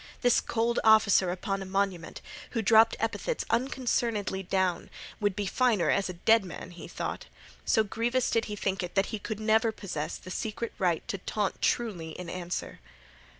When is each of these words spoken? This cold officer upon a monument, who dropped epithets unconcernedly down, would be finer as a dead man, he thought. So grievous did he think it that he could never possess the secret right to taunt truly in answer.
This 0.21 0.41
cold 0.41 0.79
officer 0.83 1.29
upon 1.29 1.61
a 1.61 1.65
monument, 1.65 2.21
who 2.57 2.63
dropped 2.63 2.95
epithets 2.99 3.45
unconcernedly 3.51 4.41
down, 4.41 4.89
would 5.19 5.35
be 5.35 5.45
finer 5.45 5.91
as 5.91 6.09
a 6.09 6.13
dead 6.13 6.43
man, 6.43 6.71
he 6.71 6.87
thought. 6.87 7.27
So 7.65 7.83
grievous 7.83 8.31
did 8.31 8.45
he 8.45 8.55
think 8.55 8.81
it 8.81 8.95
that 8.95 9.05
he 9.13 9.19
could 9.19 9.39
never 9.39 9.71
possess 9.71 10.17
the 10.17 10.31
secret 10.31 10.73
right 10.79 11.07
to 11.07 11.19
taunt 11.19 11.61
truly 11.61 12.13
in 12.17 12.31
answer. 12.31 12.79